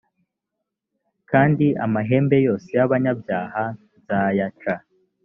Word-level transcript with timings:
kandi 1.29 1.65
amahembe 1.85 2.37
yose 2.45 2.69
y 2.77 2.81
abanyabyaha 2.85 3.63
nzayaca 3.97 4.73